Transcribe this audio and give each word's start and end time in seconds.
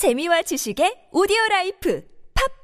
재미와 0.00 0.40
지식의 0.40 1.08
오디오 1.12 1.36
life 1.50 2.02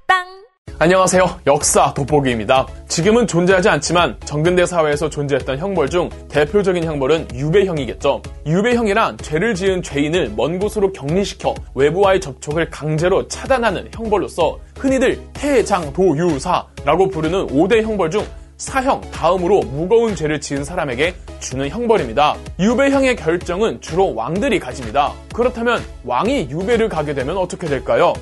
팟빵 0.06 0.46
안녕하세요. 0.79 1.40
역사 1.47 1.93
돋보기입니다. 1.93 2.66
지금은 2.89 3.27
존재하지 3.27 3.69
않지만 3.69 4.19
전근대 4.24 4.64
사회에서 4.64 5.11
존재했던 5.11 5.58
형벌 5.58 5.90
중 5.90 6.08
대표적인 6.30 6.82
형벌은 6.82 7.28
유배형이겠죠. 7.34 8.22
유배형이란 8.46 9.18
죄를 9.18 9.54
지은 9.54 9.82
죄인을 9.82 10.32
먼 10.34 10.58
곳으로 10.58 10.90
격리시켜 10.94 11.54
외부와의 11.74 12.22
접촉을 12.22 12.70
강제로 12.70 13.28
차단하는 13.28 13.90
형벌로서 13.92 14.58
흔히들 14.78 15.21
태장도유사라고 15.37 17.11
부르는 17.11 17.48
5대 17.48 17.82
형벌 17.82 18.11
중 18.11 18.27
사형 18.57 19.02
다음으로 19.11 19.61
무거운 19.61 20.14
죄를 20.14 20.41
지은 20.41 20.64
사람에게 20.64 21.14
주는 21.41 21.68
형벌입니다. 21.68 22.36
유배형의 22.59 23.16
결정은 23.16 23.80
주로 23.80 24.14
왕들이 24.14 24.59
가집니다. 24.59 25.12
그렇다면 25.34 25.82
왕이 26.05 26.48
유배를 26.50 26.88
가게 26.88 27.12
되면 27.12 27.37
어떻게 27.37 27.66
될까요? 27.66 28.14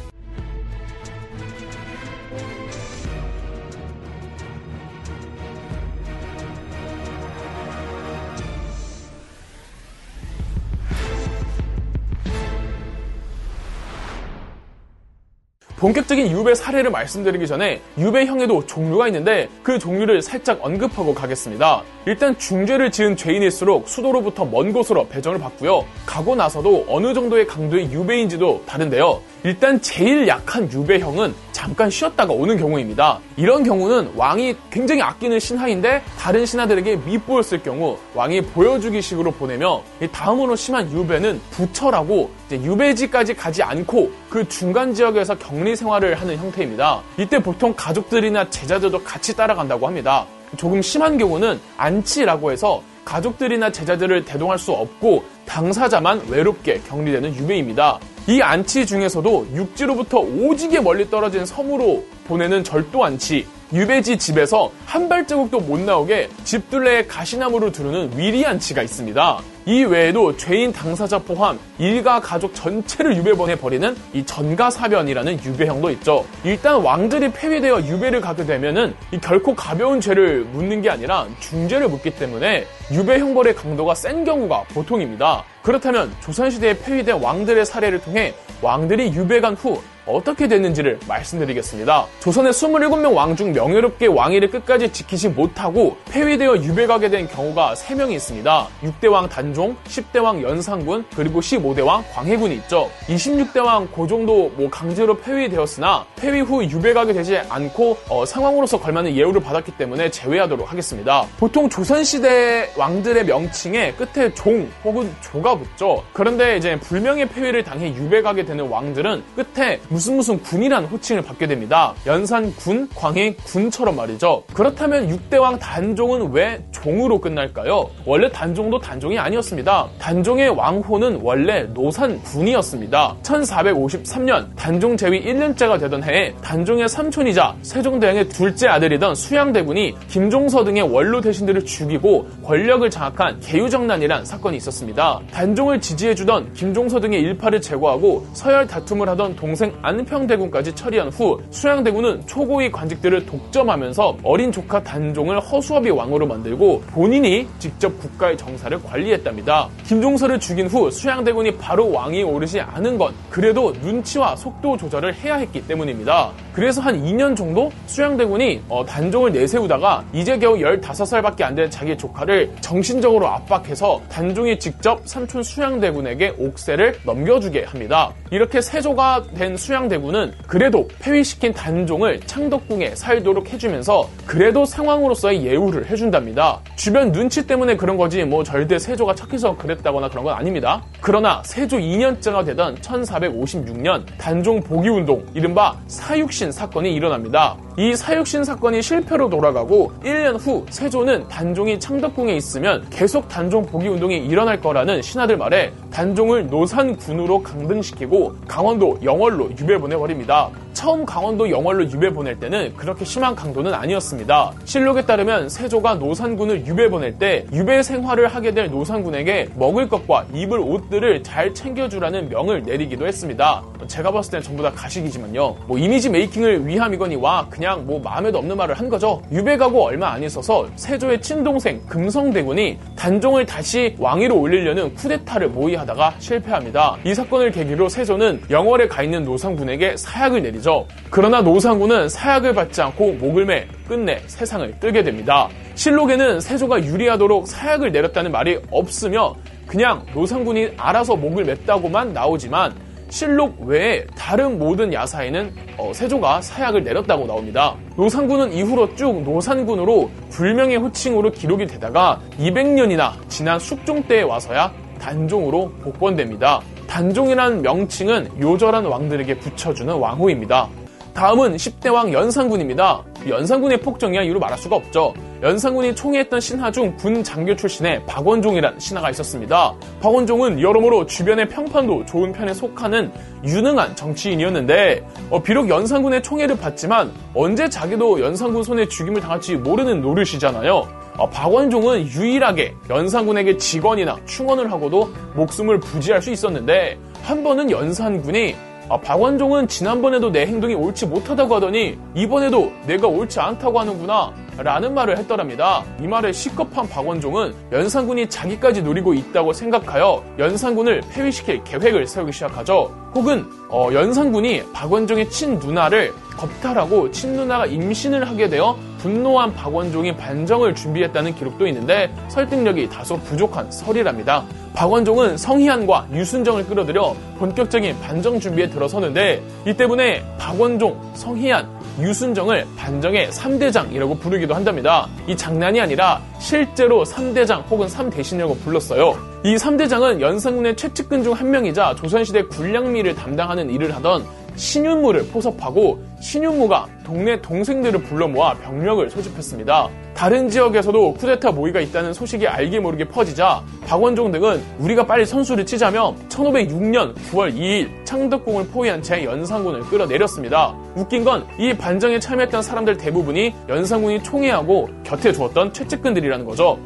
본격적인 15.85 16.31
유배 16.31 16.55
사례를 16.55 16.91
말씀드리기 16.91 17.47
전에 17.47 17.83
유배형에도 17.99 18.65
종류가 18.65 19.07
있는데 19.09 19.51
그 19.63 19.79
종류를 19.79 20.23
살짝 20.23 20.59
언급하고 20.63 21.13
가겠습니다. 21.13 21.83
일단 22.07 22.39
중죄를 22.39 22.91
지은 22.91 23.17
죄인일수록 23.17 23.87
수도로부터 23.87 24.47
먼 24.47 24.73
곳으로 24.73 25.07
배정을 25.09 25.39
받고요. 25.39 25.85
가고 26.07 26.37
나서도 26.37 26.87
어느 26.89 27.13
정도의 27.13 27.47
강도의 27.47 27.93
유배인지도 27.93 28.63
다른데요. 28.65 29.21
일단 29.43 29.79
제일 29.83 30.27
약한 30.27 30.73
유배형은 30.73 31.35
잠깐 31.65 31.89
쉬었다가 31.89 32.31
오는 32.35 32.59
경우입니다. 32.59 33.21
이런 33.39 33.65
경우는 33.65 34.13
왕이 34.17 34.55
굉장히 34.71 35.01
아끼는 35.01 35.41
신하인데 35.41 36.03
다른 36.19 36.45
신하들에게 36.45 36.97
밉보였을 36.97 37.63
경우 37.63 37.97
왕이 38.15 38.43
보여주기 38.43 39.01
식으로 39.01 39.31
보내며 39.31 39.83
다음으로 40.13 40.57
심한 40.57 40.93
유배는 40.93 41.41
부처라고 41.53 42.31
유배지까지 42.53 43.33
가지 43.35 43.63
않고 43.63 44.13
그 44.29 44.47
중간 44.47 44.93
지역에서 44.93 45.39
격리 45.39 45.75
생활을 45.75 46.21
하는 46.21 46.37
형태입니다. 46.37 47.01
이때 47.17 47.39
보통 47.39 47.73
가족들이나 47.75 48.51
제자들도 48.51 49.03
같이 49.03 49.35
따라간다고 49.35 49.87
합니다. 49.87 50.27
조금 50.59 50.83
심한 50.83 51.17
경우는 51.17 51.59
안치라고 51.79 52.53
해서 52.53 52.83
가족들이나 53.07 53.73
제자들을 53.73 54.27
대동할 54.27 54.59
수 54.59 54.71
없고 54.73 55.25
당사자만 55.47 56.27
외롭게 56.29 56.83
격리되는 56.87 57.35
유배입니다. 57.37 58.01
이 58.27 58.41
안치 58.41 58.87
중에서도 58.87 59.49
육지로부터 59.55 60.21
오지게 60.21 60.81
멀리 60.81 61.11
떨어진 61.11 61.45
섬으로 61.45 62.03
보내는 62.27 62.65
절도 62.65 63.05
안치, 63.05 63.47
유배지 63.75 64.17
집에서 64.19 64.71
한 64.87 65.09
발자국도 65.09 65.59
못 65.59 65.81
나오게 65.81 66.29
집 66.45 66.71
둘레에 66.71 67.07
가시나무를 67.07 67.73
두르는 67.73 68.17
위리 68.17 68.47
안치가 68.47 68.83
있습니다. 68.83 69.41
이 69.67 69.83
외에도 69.83 70.37
죄인 70.37 70.73
당사자 70.73 71.19
포함 71.19 71.59
일가 71.79 72.21
가족 72.21 72.55
전체를 72.55 73.17
유배보내 73.17 73.57
버리는 73.57 73.97
이 74.13 74.25
전가사변이라는 74.25 75.43
유배형도 75.43 75.91
있죠. 75.91 76.25
일단 76.45 76.83
왕들이 76.83 77.33
폐위되어 77.33 77.81
유배를 77.81 78.21
가게 78.21 78.47
되면은 78.47 78.95
결코 79.21 79.57
가벼운 79.57 80.01
죄를 80.01 80.45
묻는 80.53 80.81
게 80.81 80.91
아니라 80.91 81.27
중죄를 81.41 81.89
묻기 81.89 82.11
때문에 82.15 82.67
유배 82.93 83.19
형벌의 83.19 83.57
강도가 83.57 83.97
센 83.97 84.25
경우가 84.25 84.65
보통입니다. 84.75 85.43
그렇다면 85.63 86.15
조선시대에 86.21 86.79
폐위된 86.79 87.21
왕들의 87.21 87.67
사례를 87.67 88.01
통해 88.03 88.35
왕들이 88.63 89.13
유배간 89.15 89.55
후 89.55 89.83
어떻게 90.07 90.49
됐는지를 90.49 90.99
말씀드리겠습니다. 91.09 92.07
조선의 92.21 92.53
27명 92.53 93.15
왕 93.15 93.35
중 93.35 93.53
명예롭게 93.53 94.07
왕위를 94.07 94.51
끝까지 94.51 94.93
지키지 94.93 95.31
못하고 95.31 95.97
폐위되어 96.11 96.57
유배가게 96.59 97.11
된 97.11 97.27
경우가 97.27 97.75
3명이 97.75 98.13
있습니다. 98.13 98.69
6대 98.83 99.11
왕 99.11 99.29
단종, 99.29 99.77
10대 99.89 100.23
왕 100.23 100.41
연산군, 100.43 101.05
그리고 101.17 101.41
15대 101.41 101.85
왕 101.85 102.05
광해군이 102.15 102.55
있죠. 102.57 102.91
26대 103.09 103.65
왕 103.65 103.89
고종도 103.89 104.53
뭐 104.57 104.71
강제로 104.71 105.17
폐위되었으나 105.17 106.05
폐위 106.17 106.41
후 106.41 106.63
유배가게 106.65 107.13
되지 107.13 107.39
않고 107.49 107.97
어, 108.09 108.25
상황으로서 108.25 108.79
걸맞는 108.79 109.17
예우를 109.17 109.41
받았기 109.41 109.73
때문에 109.73 110.11
제외하도록 110.11 110.71
하겠습니다. 110.71 111.27
보통 111.39 111.69
조선시대 111.69 112.73
왕들의 112.77 113.25
명칭에 113.25 113.95
끝에 113.95 114.33
종 114.35 114.69
혹은 114.85 115.13
조가 115.23 115.57
붙죠. 115.59 116.05
그런데 116.13 116.57
이제 116.57 116.79
불명예 116.79 117.25
폐위를 117.27 117.65
당해 117.65 117.89
유배가게 117.95 118.45
되는 118.45 118.69
왕들은 118.69 119.25
끝에 119.35 119.81
무슨 119.95 120.17
무슨 120.17 120.43
군이라는 120.43 120.89
호칭을 120.89 121.23
받게 121.23 121.47
됩니다. 121.47 121.95
연산군, 122.05 122.89
광해군처럼 122.97 123.95
말이죠. 123.95 124.43
그렇다면 124.53 125.07
6대왕 125.07 125.61
단종은 125.61 126.33
왜 126.33 126.65
종으로 126.73 127.21
끝날까요? 127.21 127.89
원래 128.05 128.29
단종도 128.29 128.81
단종이 128.81 129.21
아니었습니다. 129.21 129.91
단종의 130.01 130.49
왕호는 130.49 131.21
원래 131.23 131.63
노산군이었습니다. 131.73 133.19
1453년 133.23 134.57
단종 134.57 134.97
제위 134.97 135.25
1년째가 135.25 135.79
되던 135.79 136.03
해에 136.03 136.35
단종의 136.43 136.89
삼촌이자 136.89 137.55
세종대왕의 137.63 138.31
둘째 138.31 138.67
아들이던 138.67 139.15
수양대군이 139.15 139.95
김종서 140.09 140.65
등의 140.65 140.83
원로 140.83 141.21
대신들을 141.21 141.65
죽이고 141.67 142.27
권력을 142.45 142.91
장악한 142.91 143.39
개유정난이란 143.39 144.25
사건이 144.25 144.57
있었습니다. 144.57 145.21
단종을 145.31 145.81
지지해주던 145.81 146.55
김종서 146.55 146.99
등의 146.99 147.21
일파를 147.21 147.61
제거하고 147.61 148.27
서열 148.33 148.67
다툼을 148.67 149.09
하던 149.11 149.37
동생 149.37 149.73
안평대군까지 149.85 150.75
처리한 150.75 151.09
후 151.09 151.41
수양대군은 151.51 152.27
초고위 152.27 152.71
관직들을 152.71 153.25
독점하면서 153.25 154.19
어린 154.23 154.53
조카 154.53 154.83
단종을 154.83 155.41
허수아비 155.41 155.91
왕으로 155.91 156.27
만들고 156.27 156.83
본인이 156.89 157.47
직접 157.59 157.99
국가의 157.99 158.37
정사를 158.37 158.83
관리했답니다. 158.83 159.69
김종서를 159.85 160.39
죽인 160.39 160.67
후 160.67 160.91
수양대군이 160.91 161.57
바로 161.57 161.91
왕위에 161.91 162.23
오르지 162.23 162.61
않은 162.61 162.99
건 162.99 163.15
그래도 163.31 163.73
눈치와 163.83 164.37
속도 164.37 164.77
조절을 164.77 165.15
해야 165.15 165.37
했기 165.37 165.67
때문입니다. 165.67 166.33
그래서 166.53 166.83
한 166.83 167.03
2년 167.03 167.35
정도 167.35 167.71
수양대군이 167.87 168.63
어, 168.69 168.85
단종을 168.85 169.33
내세우다가 169.33 170.05
이제 170.13 170.39
겨우 170.39 170.57
15살밖에 170.57 171.43
안 171.43 171.55
된 171.55 171.71
자기 171.71 171.97
조카를 171.97 172.53
정신적으로 172.61 173.29
압박해서 173.29 174.03
단종이 174.11 174.59
직접 174.59 175.01
삼촌 175.05 175.43
수양대군에게 175.43 176.35
옥세를 176.39 176.99
넘겨주게 177.05 177.65
합니다. 177.65 178.13
이렇게 178.31 178.61
세조가 178.61 179.25
된 179.35 179.57
수양 179.57 179.74
대군은 179.89 180.33
그래도 180.47 180.89
폐위시킨 181.01 181.53
단종을 181.53 182.21
창덕궁에 182.21 182.95
살도록 182.95 183.53
해주면서 183.53 184.09
그래도 184.25 184.65
상황으로서의 184.65 185.45
예우를 185.45 185.87
해준답니다. 185.91 186.61
주변 186.77 187.11
눈치 187.11 187.45
때문에 187.47 187.77
그런 187.77 187.97
거지 187.97 188.23
뭐 188.25 188.45
절대 188.45 188.79
세조가 188.79 189.17
착해서 189.17 189.57
그랬다거나 189.57 190.09
그런 190.09 190.25
건 190.25 190.35
아닙니다. 190.35 190.83
그러나 191.01 191.43
세조 191.45 191.79
2년째가 191.79 192.47
되던 192.47 192.77
1456년 192.77 194.05
단종 194.17 194.61
복위운동 194.61 195.27
이른바 195.35 195.77
사육신 195.89 196.53
사건이 196.53 196.95
일어납니다. 196.95 197.57
이 197.77 197.97
사육신 197.97 198.45
사건이 198.45 198.83
실패로 198.83 199.29
돌아가고 199.29 199.93
1년 200.05 200.39
후 200.39 200.65
세조는 200.71 201.27
단종이 201.29 201.81
창덕궁에 201.81 202.37
있으면 202.37 202.87
계속 202.89 203.29
단종 203.29 203.67
복위 203.67 203.89
운동이 203.89 204.19
일어날 204.19 204.61
거라는 204.61 205.03
신하들 205.03 205.37
말에 205.37 205.73
단종을 205.91 206.47
노산군으로 206.47 207.43
강등시키고 207.43 208.37
강원도 208.47 208.99
영월로 209.03 209.51
유배 209.65 209.79
보내버립니다. 209.79 210.51
처음 210.75 211.07
강원도 211.07 211.49
영월로 211.49 211.91
유배 211.91 212.11
보낼 212.11 212.39
때는 212.39 212.75
그렇게 212.77 213.05
심한 213.05 213.35
강도는 213.35 213.73
아니었습니다. 213.73 214.53
실록에 214.65 215.03
따르면 215.07 215.49
세조가 215.49 215.95
노산군을 215.95 216.67
유배 216.67 216.91
보낼 216.91 217.17
때 217.17 217.47
유배 217.53 217.83
생활을 217.83 218.29
하게 218.29 218.53
될 218.53 218.71
노산군에게 218.71 219.51
먹을 219.55 219.89
것과 219.89 220.27
입을 220.35 220.59
옷들을 220.59 221.23
잘 221.23 221.55
챙겨주라는 221.55 222.29
명을 222.29 222.65
내리기도 222.65 223.07
했습니다. 223.07 223.63
제가 223.87 224.11
봤을 224.11 224.33
땐 224.33 224.43
전부 224.43 224.63
다 224.63 224.71
가식이지만요. 224.73 225.57
뭐 225.67 225.79
image 225.79 226.11
making을 226.11 226.67
위함이거니와 226.67 227.47
그냥 227.49 227.87
뭐 227.87 228.01
마음에도 228.01 228.39
없는 228.39 228.57
말을 228.57 228.75
한 228.75 228.89
거죠. 228.89 229.23
유배 229.31 229.57
가고 229.57 229.85
얼마 229.85 230.11
안 230.11 230.23
있어서 230.25 230.67
세조의 230.77 231.23
친동생 231.23 231.81
금성대군이 231.87 232.79
단종을 232.97 233.47
다시 233.47 233.95
왕위로 233.99 234.39
올리려는 234.39 234.95
쿠데타를 234.95 235.49
모의하다가 235.49 236.15
실패합니다. 236.19 236.97
이 237.05 237.15
사건을 237.15 237.53
계기로 237.53 237.89
세조는 237.89 238.43
영월에 238.51 238.89
가 238.89 239.03
있는 239.03 239.23
노산군에게 239.23 239.97
사약을 239.97 240.43
내리죠. 240.43 240.64
거죠. 240.65 240.87
그러나 241.11 241.43
노상군은 241.43 242.09
사약을 242.09 242.55
받지 242.55 242.81
않고 242.81 243.13
목을 243.13 243.45
매 243.45 243.69
끝내 243.87 244.21
세상을 244.27 244.81
뜨게 244.81 245.05
됩니다. 245.05 245.49
실록에는 245.75 246.41
세조가 246.41 246.85
유리하도록 246.85 247.47
사약을 247.47 247.93
내렸다는 247.93 248.33
말이 248.33 248.59
없으며 248.71 249.35
그냥 249.67 250.07
노상군이 250.15 250.71
알아서 250.79 251.17
목을 251.17 251.45
맸다고만 251.45 252.13
나오지만 252.13 252.75
실록 253.11 253.61
외에 253.61 254.07
다른 254.17 254.59
모든 254.59 254.93
야사에는 254.93 255.55
어, 255.77 255.93
세조가 255.93 256.41
사약을 256.41 256.83
내렸다고 256.83 257.27
나옵니다. 257.27 257.77
노상군은 257.97 258.53
이후로 258.53 258.97
쭉 258.97 259.23
노산군으로 259.23 260.11
불명의 260.31 260.79
호칭으로 260.79 261.31
기록이 261.31 261.67
되다가 261.67 262.21
200년이나 262.39 263.13
지난 263.29 263.59
숙종 263.59 264.03
때에 264.05 264.23
와서야 264.23 264.73
단종으로 264.99 265.71
복권됩니다. 265.83 266.63
단종이라는 266.95 267.63
명칭은 267.63 268.41
요절한 268.41 268.85
왕들에게 268.85 269.41
붙여주는 269.41 269.93
왕호입니다. 269.93 270.69
다음은 271.13 271.57
10대 271.57 271.93
왕 271.93 272.13
연산군입니다. 272.13 273.03
연산군의 273.27 273.81
폭정이야 273.81 274.23
이유로 274.23 274.39
말할 274.39 274.57
수가 274.57 274.77
없죠. 274.77 275.13
연산군이 275.43 275.97
총애했던 275.97 276.41
신하 276.41 276.71
중 276.71 276.97
군 276.97 277.25
장교 277.25 277.57
출신의 277.57 278.07
박원종이란 278.07 278.79
신하가 278.79 279.11
있었습니다. 279.11 279.75
박원종은 280.01 280.61
여러모로 280.61 281.07
주변의 281.07 281.49
평판도 281.49 282.07
좋은 282.07 282.33
편에 282.33 282.55
속하는 282.55 283.11
유능한 283.45 283.97
정치인이었는데 283.97 285.05
어, 285.31 285.43
비록 285.43 285.69
연산군의 285.69 286.23
총애를 286.23 286.57
받지만 286.59 287.11
언제 287.35 287.69
자기도 287.69 288.21
연산군 288.21 288.63
손에 288.63 288.87
죽임을 288.87 289.21
당할지 289.21 289.57
모르는 289.57 290.01
노릇이잖아요. 290.01 291.04
어, 291.17 291.29
박원종은 291.31 292.07
유일하게 292.09 292.75
연산군에게 292.91 293.57
직원이나 293.57 294.17
충원을 294.27 294.71
하고도 294.73 295.13
목숨을 295.35 295.81
부지할 295.81 296.21
수 296.21 296.31
있었는데 296.31 296.99
한 297.23 297.43
번은 297.45 297.71
연산군이 297.71 298.57
아, 298.89 298.99
박원종은 298.99 299.67
지난번에도 299.67 300.31
내 300.31 300.45
행동이 300.45 300.75
옳지 300.75 301.07
못하다고 301.07 301.55
하더니 301.55 301.99
이번에도 302.15 302.71
내가 302.87 303.09
옳지 303.09 303.41
않다고 303.41 303.81
하는구나 303.81 304.33
라는 304.59 304.93
말을 304.93 305.17
했더랍니다. 305.19 305.83
이 306.01 306.07
말에 306.07 306.33
시급한 306.33 306.89
박원종은 306.89 307.55
연산군이 307.73 308.29
자기까지 308.29 308.83
노리고 308.83 309.15
있다고 309.15 309.53
생각하여 309.53 310.23
연산군을 310.39 311.01
폐위시킬 311.11 311.65
계획을 311.65 312.07
세우기 312.07 312.33
시작하죠. 312.33 312.95
혹은 313.15 313.47
어, 313.71 313.89
연산군이 313.93 314.63
박원종의 314.73 315.31
친누나를 315.31 316.13
겁탈하고 316.37 317.11
친누나가 317.11 317.67
임신을 317.67 318.29
하게 318.29 318.49
되어 318.49 318.77
분노한 319.05 319.53
박원종이 319.53 320.17
반정을 320.17 320.75
준비했다는 320.75 321.35
기록도 321.35 321.67
있는데 321.67 322.11
설득력이 322.29 322.89
다소 322.89 323.19
부족한 323.19 323.71
설이랍니다. 323.71 324.45
박원종은 324.73 325.37
성희안과 325.37 326.07
유순정을 326.11 326.65
끌어들여 326.67 327.15
본격적인 327.39 328.01
반정 328.01 328.41
준비에 328.41 328.71
들어서는데 328.71 329.43
이 329.67 329.75
때문에 329.75 330.25
박원종, 330.39 330.99
성희안, 331.13 331.69
유순정을 332.01 332.67
반정의 332.79 333.29
3대장이라고 333.29 334.19
부르기도 334.19 334.55
한답니다. 334.55 335.07
이 335.29 335.37
장난이 335.37 335.79
아니라 335.83 336.23
실제로 336.39 337.05
3대장 337.05 337.63
혹은 337.71 337.87
3대신이라고 337.87 338.59
불렀어요. 338.63 339.19
이 339.45 339.55
3대장은 339.57 340.23
연산군의 340.23 340.77
최측근 340.77 341.23
중 341.23 341.35
한 341.35 341.51
명이자 341.51 341.95
조선시대 341.97 342.45
군량미를 342.45 343.15
담당하는 343.15 343.69
일을 343.69 343.95
하던 343.97 344.25
신윤무를 344.57 345.27
포섭하고 345.29 346.03
신윤무가 346.21 346.87
동네 347.05 347.41
동생들을 347.41 348.03
불러 348.05 348.27
모아 348.29 348.55
병력을 348.55 349.09
소집했습니다. 349.11 349.89
다른 350.15 350.49
지역에서도 350.49 351.15
쿠데타 351.15 351.51
모의가 351.51 351.81
있다는 351.81 352.13
소식이 352.15 352.47
알게 352.47 352.79
모르게 352.81 353.05
퍼지자 353.07 353.63
박원종 353.87 354.31
등은 354.33 354.63
우리가 354.79 355.05
빨리 355.07 355.27
선수를 355.27 355.67
치자며 355.67 356.15
1506년 356.29 357.15
9월 357.15 357.53
2일 357.55 357.89
창덕궁을 358.05 358.69
포위한 358.69 359.03
채 359.03 359.25
연산군을 359.25 359.81
끌어내렸습니다. 359.83 360.75
웃긴 360.95 361.25
건 361.25 361.45
이 361.59 361.73
반정에 361.77 362.19
참여했던 362.19 362.63
사람들 362.63 362.97
대부분이 362.97 363.55
연산군이 363.69 364.23
총애하고 364.23 364.89
곁에 365.05 365.33
두었던 365.33 365.73
최측근들이라는 365.73 366.45
거죠. 366.45 366.79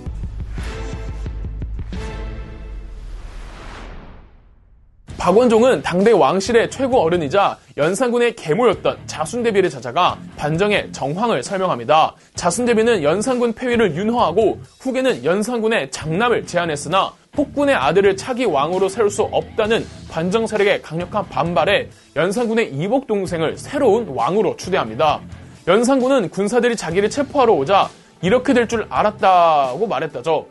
박원종은 5.28 5.82
당대 5.82 6.10
왕실의 6.10 6.70
최고 6.70 7.02
어른이자 7.02 7.58
연산군의 7.76 8.34
계모였던 8.34 8.96
자순대비를 9.04 9.68
찾아가 9.68 10.16
반정의 10.38 10.90
정황을 10.90 11.42
설명합니다. 11.42 12.14
자순대비는 12.34 13.02
연산군 13.02 13.52
폐위를 13.52 13.94
윤허하고 13.94 14.58
후계는 14.80 15.26
연산군의 15.26 15.90
장남을 15.90 16.46
제안했으나 16.46 17.12
폭군의 17.32 17.74
아들을 17.74 18.16
차기 18.16 18.46
왕으로 18.46 18.88
세울 18.88 19.10
수 19.10 19.20
없다는 19.24 19.84
반정 20.10 20.46
세력의 20.46 20.80
강력한 20.80 21.28
반발에 21.28 21.90
연산군의 22.16 22.72
이복 22.72 23.06
동생을 23.06 23.58
새로운 23.58 24.08
왕으로 24.08 24.56
추대합니다. 24.56 25.20
연산군은 25.66 26.30
군사들이 26.30 26.74
자기를 26.74 27.10
체포하러 27.10 27.52
오자 27.52 27.90
이렇게 28.22 28.54
될 28.54 28.66
줄 28.66 28.86
알았다고 28.88 29.86
말했다죠. 29.88 30.46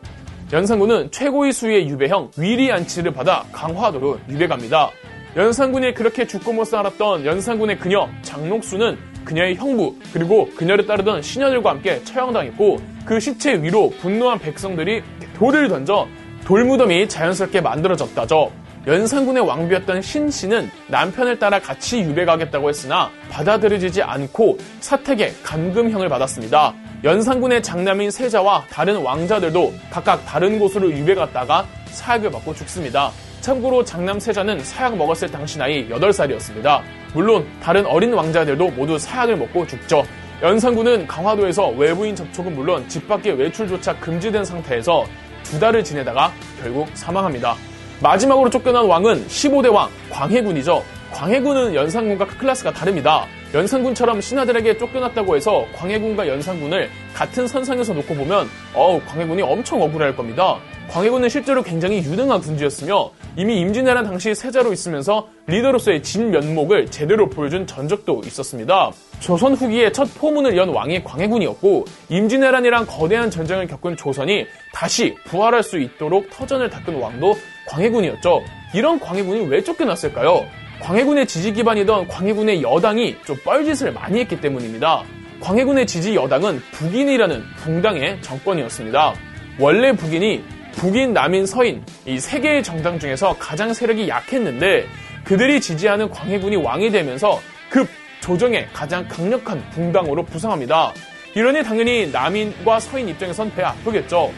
연산군은 0.50 1.10
최고의 1.10 1.52
수위의 1.52 1.88
유배형 1.90 2.30
위리 2.38 2.72
안치를 2.72 3.12
받아 3.12 3.44
강화도로 3.52 4.18
유배갑니다. 4.30 4.90
연산군이 5.36 5.92
그렇게 5.92 6.26
죽고 6.26 6.54
못 6.54 6.64
살았던 6.64 7.26
연산군의 7.26 7.78
그녀 7.78 8.08
장록수는 8.22 8.96
그녀의 9.26 9.56
형부 9.56 9.96
그리고 10.14 10.48
그녀를 10.56 10.86
따르던 10.86 11.20
신녀들과 11.20 11.68
함께 11.68 12.02
처형당했고 12.02 12.78
그 13.04 13.20
시체 13.20 13.62
위로 13.62 13.90
분노한 14.00 14.38
백성들이 14.38 15.02
돌을 15.34 15.68
던져 15.68 16.08
돌무덤이 16.46 17.10
자연스럽게 17.10 17.60
만들어졌다죠. 17.60 18.50
연산군의 18.88 19.46
왕비였던 19.46 20.00
신 20.00 20.30
씨는 20.30 20.70
남편을 20.86 21.38
따라 21.38 21.60
같이 21.60 22.00
유배 22.00 22.24
가겠다고 22.24 22.70
했으나 22.70 23.10
받아들여지지 23.28 24.02
않고 24.02 24.56
사택에 24.80 25.34
감금형을 25.42 26.08
받았습니다. 26.08 26.72
연산군의 27.04 27.62
장남인 27.62 28.10
세자와 28.10 28.64
다른 28.70 28.96
왕자들도 29.02 29.74
각각 29.90 30.24
다른 30.24 30.58
곳으로 30.58 30.90
유배 30.90 31.14
갔다가 31.14 31.66
사약을 31.90 32.30
받고 32.30 32.54
죽습니다. 32.54 33.12
참고로 33.42 33.84
장남 33.84 34.18
세자는 34.18 34.64
사약 34.64 34.96
먹었을 34.96 35.30
당시 35.30 35.58
나이 35.58 35.86
8살이었습니다. 35.90 36.80
물론 37.12 37.46
다른 37.62 37.84
어린 37.84 38.14
왕자들도 38.14 38.70
모두 38.70 38.98
사약을 38.98 39.36
먹고 39.36 39.66
죽죠. 39.66 40.02
연산군은 40.40 41.06
강화도에서 41.06 41.68
외부인 41.72 42.16
접촉은 42.16 42.54
물론 42.54 42.88
집 42.88 43.06
밖의 43.06 43.34
외출조차 43.34 43.98
금지된 43.98 44.46
상태에서 44.46 45.04
두 45.42 45.60
달을 45.60 45.84
지내다가 45.84 46.32
결국 46.62 46.88
사망합니다. 46.94 47.54
마지막으로 48.00 48.48
쫓겨난 48.50 48.86
왕은 48.86 49.26
15대 49.26 49.72
왕 49.72 49.90
광해군이죠. 50.10 50.84
광해군은 51.12 51.74
연산군과 51.74 52.26
클래스가 52.26 52.72
다릅니다. 52.72 53.26
연산군처럼 53.54 54.20
신하들에게 54.20 54.76
쫓겨났다고 54.76 55.34
해서 55.34 55.64
광해군과 55.74 56.28
연산군을 56.28 56.90
같은 57.14 57.48
선상에서 57.48 57.94
놓고 57.94 58.14
보면 58.14 58.46
어우 58.74 59.00
광해군이 59.06 59.42
엄청 59.42 59.82
억울할 59.82 60.14
겁니다. 60.14 60.58
광해군은 60.90 61.28
실제로 61.28 61.62
굉장히 61.62 61.98
유능한 61.98 62.40
군주였으며 62.40 63.10
이미 63.36 63.58
임진왜란 63.60 64.04
당시 64.04 64.34
세자로 64.34 64.72
있으면서 64.72 65.28
리더로서의 65.46 66.02
진면목을 66.02 66.90
제대로 66.90 67.28
보여준 67.28 67.66
전적도 67.66 68.22
있었습니다. 68.26 68.92
조선 69.20 69.54
후기에 69.54 69.92
첫 69.92 70.06
포문을 70.18 70.56
연 70.56 70.68
왕이 70.68 71.04
광해군이었고 71.04 71.84
임진왜란이란 72.10 72.86
거대한 72.86 73.30
전쟁을 73.30 73.66
겪은 73.66 73.96
조선이 73.96 74.46
다시 74.72 75.16
부활할 75.24 75.62
수 75.62 75.78
있도록 75.78 76.30
터전을 76.30 76.70
닦은 76.70 77.00
왕도 77.00 77.34
광해군이었죠. 77.68 78.44
이런 78.74 78.98
광해군이 78.98 79.46
왜 79.46 79.62
쫓겨났을까요? 79.62 80.46
광해군의 80.80 81.26
지지 81.26 81.52
기반이던 81.52 82.08
광해군의 82.08 82.62
여당이 82.62 83.16
좀 83.24 83.36
뻘짓을 83.44 83.92
많이 83.92 84.20
했기 84.20 84.40
때문입니다. 84.40 85.02
광해군의 85.40 85.86
지지 85.86 86.14
여당은 86.14 86.60
북인이라는 86.72 87.42
붕당의 87.58 88.22
정권이었습니다. 88.22 89.14
원래 89.58 89.92
북인이 89.92 90.44
북인, 90.72 91.12
남인, 91.12 91.46
서인 91.46 91.82
이 92.06 92.18
세 92.20 92.40
개의 92.40 92.62
정당 92.62 92.98
중에서 92.98 93.36
가장 93.38 93.72
세력이 93.72 94.08
약했는데 94.08 94.86
그들이 95.24 95.60
지지하는 95.60 96.08
광해군이 96.10 96.56
왕이 96.56 96.90
되면서 96.90 97.40
급 97.68 97.88
조정의 98.20 98.68
가장 98.72 99.06
강력한 99.08 99.62
붕당으로 99.70 100.24
부상합니다. 100.24 100.92
이러니 101.34 101.62
당연히 101.62 102.10
남인과 102.10 102.80
서인 102.80 103.08
입장에선 103.08 103.52
배 103.54 103.62
아프겠죠. 103.62 104.32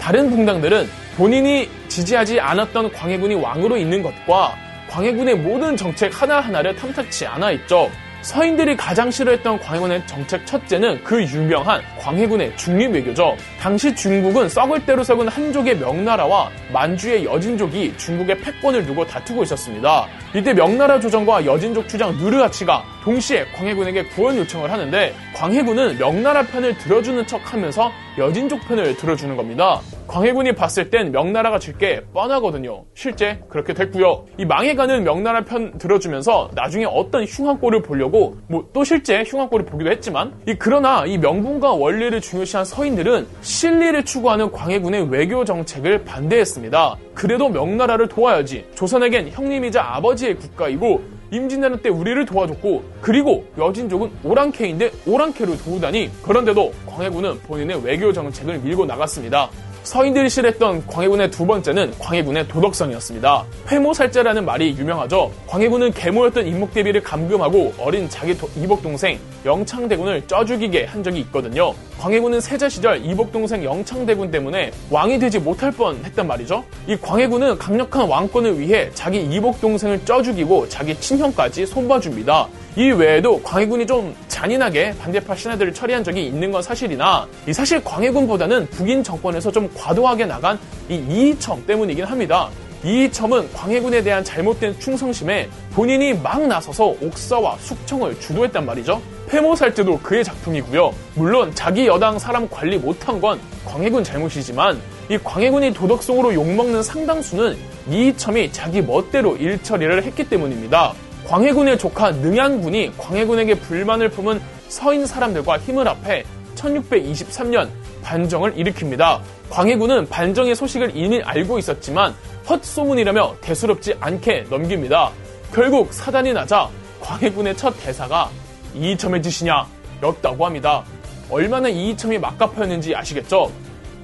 다른 0.00 0.30
붕당들은 0.30 0.88
본인이 1.16 1.68
지지하지 1.88 2.40
않았던 2.40 2.92
광해군이 2.92 3.34
왕으로 3.36 3.76
있는 3.76 4.02
것과 4.02 4.56
광해군의 4.88 5.36
모든 5.36 5.76
정책 5.76 6.20
하나하나를 6.20 6.76
탐탁치 6.76 7.26
않아 7.26 7.52
있죠. 7.52 7.90
서인들이 8.24 8.74
가장 8.74 9.10
싫어했던 9.10 9.58
광해군의 9.58 10.06
정책 10.06 10.46
첫째는 10.46 11.04
그 11.04 11.22
유명한 11.22 11.82
광해군의 12.00 12.56
중립외교죠. 12.56 13.36
당시 13.60 13.94
중국은 13.94 14.48
썩을 14.48 14.86
대로 14.86 15.04
썩은 15.04 15.28
한족의 15.28 15.76
명나라와 15.76 16.50
만주의 16.72 17.26
여진족이 17.26 17.98
중국의 17.98 18.38
패권을 18.38 18.86
두고 18.86 19.06
다투고 19.06 19.42
있었습니다. 19.42 20.06
이때 20.34 20.54
명나라 20.54 20.98
조정과 20.98 21.44
여진족 21.44 21.86
추장 21.86 22.16
느르하치가 22.16 22.82
동시에 23.02 23.44
광해군에게 23.54 24.04
구원 24.04 24.38
요청을 24.38 24.72
하는데 24.72 25.14
광해군은 25.34 25.98
명나라 25.98 26.44
편을 26.46 26.78
들어주는 26.78 27.26
척 27.26 27.52
하면서 27.52 27.92
여진족 28.16 28.60
편을 28.68 28.96
들어주는 28.96 29.36
겁니다. 29.36 29.80
광해군이 30.06 30.52
봤을 30.52 30.88
땐 30.90 31.10
명나라가 31.10 31.58
질 31.58 31.74
게 31.78 32.00
뻔하거든요. 32.12 32.84
실제 32.94 33.40
그렇게 33.48 33.74
됐고요. 33.74 34.26
이 34.38 34.44
망해가는 34.44 35.02
명나라 35.02 35.44
편 35.44 35.76
들어주면서 35.76 36.50
나중에 36.54 36.84
어떤 36.84 37.24
흉한 37.24 37.58
꼴을 37.58 37.82
보려고 37.82 38.36
뭐 38.48 38.64
또 38.72 38.84
실제 38.84 39.22
흉한 39.24 39.48
꼴을 39.48 39.66
보기도 39.66 39.90
했지만 39.90 40.32
이 40.46 40.54
그러나 40.58 41.04
이 41.06 41.18
명분과 41.18 41.72
원리를 41.72 42.20
중요시한 42.20 42.64
서인들은 42.64 43.26
실리를 43.40 44.04
추구하는 44.04 44.50
광해군의 44.52 45.10
외교 45.10 45.44
정책을 45.44 46.04
반대했습니다. 46.04 46.96
그래도 47.14 47.48
명나라를 47.48 48.08
도와야지. 48.08 48.66
조선에겐 48.74 49.28
형님이자 49.30 49.82
아버지의 49.82 50.36
국가이고 50.36 51.02
임진왜란 51.30 51.82
때 51.82 51.88
우리를 51.88 52.24
도와줬고 52.26 52.84
그리고 53.00 53.46
여진족은 53.58 54.10
오랑캐인데 54.24 54.90
오랑캐를 55.06 55.58
도우다니 55.58 56.10
그런데도 56.22 56.72
광해군은 56.86 57.40
본인의 57.40 57.84
외교 57.84 58.12
정책을 58.12 58.58
밀고 58.58 58.86
나갔습니다. 58.86 59.50
서인들이 59.84 60.30
싫어했던 60.30 60.86
광해군의 60.86 61.30
두 61.30 61.46
번째는 61.46 61.92
광해군의 61.98 62.48
도덕성이었습니다. 62.48 63.44
회모살자라는 63.70 64.46
말이 64.46 64.74
유명하죠. 64.76 65.30
광해군은 65.46 65.92
계모였던 65.92 66.46
임목대비를 66.46 67.02
감금하고 67.02 67.74
어린 67.78 68.08
자기 68.08 68.34
이복 68.56 68.82
동생 68.82 69.18
영창대군을 69.44 70.26
쪄 70.26 70.42
죽이게 70.42 70.86
한 70.86 71.02
적이 71.02 71.20
있거든요. 71.20 71.74
광해군은 72.00 72.40
세자 72.40 72.70
시절 72.70 73.04
이복 73.04 73.30
동생 73.30 73.62
영창대군 73.62 74.30
때문에 74.30 74.70
왕이 74.90 75.18
되지 75.18 75.38
못할 75.38 75.70
뻔 75.70 76.02
했단 76.02 76.26
말이죠. 76.26 76.64
이 76.86 76.96
광해군은 76.96 77.58
강력한 77.58 78.08
왕권을 78.08 78.58
위해 78.58 78.90
자기 78.94 79.22
이복 79.22 79.60
동생을 79.60 80.02
쪄 80.06 80.22
죽이고 80.22 80.66
자기 80.70 80.98
친형까지 80.98 81.66
손봐줍니다. 81.66 82.48
이 82.76 82.90
외에도 82.90 83.40
광해군이 83.40 83.86
좀 83.86 84.16
잔인하게 84.26 84.94
반대파 84.98 85.36
신하들을 85.36 85.72
처리한 85.72 86.02
적이 86.02 86.26
있는 86.26 86.50
건 86.50 86.60
사실이나 86.60 87.28
이 87.46 87.52
사실 87.52 87.82
광해군보다는 87.84 88.66
북인 88.70 89.04
정권에서 89.04 89.52
좀 89.52 89.70
과도하게 89.76 90.26
나간 90.26 90.58
이 90.88 90.96
이이첨 90.96 91.64
때문이긴 91.66 92.04
합니다. 92.04 92.50
이이첨은 92.84 93.52
광해군에 93.52 94.02
대한 94.02 94.24
잘못된 94.24 94.78
충성심에 94.80 95.48
본인이 95.72 96.14
막 96.14 96.46
나서서 96.46 96.96
옥사와 97.00 97.56
숙청을 97.60 98.18
주도했단 98.18 98.66
말이죠. 98.66 99.00
회모살 99.32 99.72
때도 99.72 100.00
그의 100.00 100.24
작품이고요. 100.24 100.92
물론 101.14 101.54
자기 101.54 101.86
여당 101.86 102.18
사람 102.18 102.48
관리 102.48 102.76
못한 102.76 103.20
건 103.20 103.40
광해군 103.64 104.02
잘못이지만 104.02 104.80
이 105.08 105.16
광해군이 105.16 105.72
도덕성으로 105.74 106.34
욕먹는 106.34 106.82
상당수는 106.82 107.56
이이첨이 107.88 108.52
자기 108.52 108.82
멋대로 108.82 109.36
일 109.36 109.62
처리를 109.62 110.02
했기 110.02 110.28
때문입니다. 110.28 110.92
광해군의 111.26 111.78
조카 111.78 112.10
능양군이 112.10 112.92
광해군에게 112.98 113.54
불만을 113.54 114.10
품은 114.10 114.40
서인 114.68 115.06
사람들과 115.06 115.58
힘을 115.58 115.88
합해 115.88 116.24
1623년 116.54 117.68
반정을 118.02 118.54
일으킵니다. 118.54 119.20
광해군은 119.48 120.08
반정의 120.08 120.54
소식을 120.54 120.92
이미 120.94 121.22
알고 121.22 121.58
있었지만 121.58 122.14
헛소문이라며 122.48 123.36
대수롭지 123.40 123.94
않게 124.00 124.46
넘깁니다. 124.50 125.10
결국 125.52 125.92
사단이 125.92 126.32
나자 126.32 126.68
광해군의 127.00 127.56
첫 127.56 127.72
대사가 127.80 128.30
이이첨의 128.74 129.22
짓이냐 129.22 129.66
였다고 130.02 130.44
합니다. 130.44 130.84
얼마나 131.30 131.68
이이첨이 131.68 132.18
막가파였는지 132.18 132.94
아시겠죠? 132.94 133.50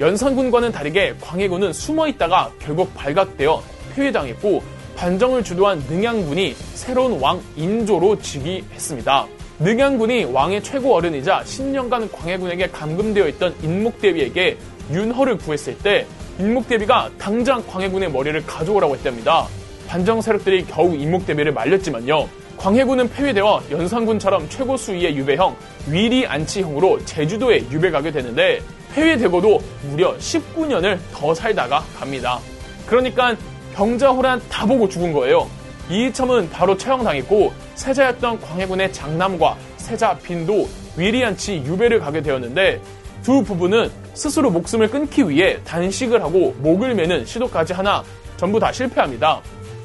연산군과는 0.01 0.73
다르게 0.73 1.15
광해군은 1.21 1.75
숨어 1.75 2.09
있다가 2.09 2.51
결국 2.59 2.95
발각되어 2.95 3.63
폐위당했고 3.95 4.63
반정을 5.01 5.43
주도한 5.43 5.83
능양군이 5.89 6.55
새로운 6.75 7.19
왕 7.23 7.41
인조로 7.57 8.21
즉위했습니다. 8.21 9.27
능양군이 9.61 10.25
왕의 10.25 10.63
최고 10.63 10.95
어른이자 10.95 11.41
10년간 11.43 12.13
광해군에게 12.13 12.67
감금되어 12.67 13.27
있던 13.29 13.55
인목대비에게 13.63 14.59
윤허를 14.93 15.39
구했을 15.39 15.79
때 15.79 16.07
인목대비가 16.39 17.13
당장 17.17 17.67
광해군의 17.67 18.13
머리를 18.13 18.45
가져오라고 18.45 18.95
했답니다. 18.95 19.47
반정 19.89 20.21
세력들이 20.21 20.67
겨우 20.67 20.95
인목대비를 20.95 21.55
말렸지만요. 21.55 22.29
광해군은 22.59 23.09
폐위되어 23.09 23.63
연산군처럼 23.71 24.51
최고 24.51 24.77
수위의 24.77 25.17
유배형 25.17 25.57
위리 25.89 26.27
안치형으로 26.27 27.07
제주도에 27.07 27.61
유배가게 27.71 28.11
되는데 28.11 28.61
폐위되고도 28.95 29.63
무려 29.89 30.15
19년을 30.19 30.99
더 31.15 31.35
살다가 31.35 31.83
갑니다. 31.99 32.39
그러니까 32.87 33.35
병자호란 33.81 34.43
다 34.51 34.67
보고 34.67 34.87
죽은 34.87 35.15
거예요. 35.15 35.49
이이첨은 35.89 36.51
바로 36.51 36.77
처형당했고 36.77 37.51
세자였던 37.77 38.43
광해군의 38.43 38.93
장남과 38.93 39.57
세자 39.79 40.19
빈도 40.19 40.69
위리안치 40.99 41.63
유배를 41.65 41.99
가게 41.99 42.21
되었는데 42.21 42.79
두 43.23 43.43
부부는 43.43 43.91
스스로 44.13 44.51
목숨을 44.51 44.91
끊기 44.91 45.27
위해 45.27 45.59
단식을 45.65 46.23
하고 46.23 46.55
목을 46.59 46.95
매는 46.95 47.25
시도까지 47.25 47.73
하나 47.73 48.05
전부 48.37 48.61
다 48.61 48.71
실패합니다. 48.71 49.41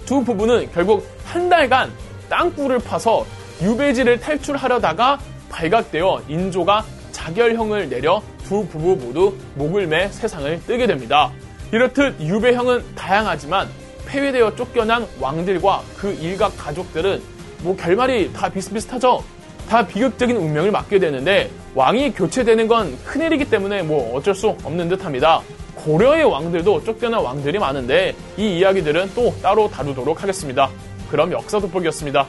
두 0.06 0.26
부부는 0.26 0.72
결국 0.74 1.08
한 1.24 1.48
달간 1.48 1.90
땅굴을 2.30 2.80
파서 2.80 3.26
유배지를 3.62 4.20
탈출하려다가 4.20 5.20
발각되어 5.50 6.24
인조가 6.28 6.84
자결형을 7.14 7.88
내려 7.88 8.22
두 8.44 8.68
부부 8.68 8.98
모두 8.98 9.34
목을 9.56 9.88
매 9.88 10.10
세상을 10.10 10.66
뜨게 10.66 10.86
됩니다. 10.86 11.32
이렇듯 11.72 12.20
유배형은 12.20 12.84
다양하지만 12.96 13.85
폐위되어 14.06 14.56
쫓겨난 14.56 15.08
왕들과 15.20 15.84
그 15.98 16.12
일각 16.14 16.56
가족들은 16.58 17.22
뭐 17.62 17.76
결말이 17.76 18.32
다 18.34 18.50
비슷비슷하죠. 18.50 19.24
다 19.70 19.86
비극적인 19.86 20.36
운명을 20.36 20.72
맞게 20.72 21.00
되는데 21.00 21.50
왕이 21.74 22.14
교체되는 22.14 22.68
건 22.68 22.98
큰일이기 23.04 23.50
때문에 23.50 23.82
뭐 23.82 24.16
어쩔 24.16 24.36
수 24.36 24.50
없는 24.50 24.90
듯합니다. 24.90 25.42
고려의 25.76 26.24
왕들도 26.26 26.84
쫓겨난 26.84 27.22
왕들이 27.22 27.60
많은데 27.60 28.16
이 28.38 28.60
이야기들은 28.60 29.12
또 29.16 29.34
따로 29.42 29.70
다루도록 29.70 30.22
하겠습니다. 30.22 30.70
그럼 31.10 31.32
역사 31.32 31.60
돋보기였습니다. 31.60 32.26